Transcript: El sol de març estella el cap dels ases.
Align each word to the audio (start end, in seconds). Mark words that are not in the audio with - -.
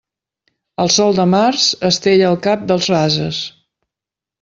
El 0.83 0.89
sol 0.95 1.19
de 1.19 1.27
març 1.35 1.67
estella 1.93 2.29
el 2.33 2.43
cap 2.49 2.67
dels 2.75 2.93
ases. 3.05 3.47